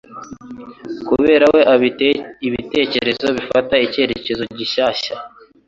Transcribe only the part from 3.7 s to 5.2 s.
icyerekezo gishyashya.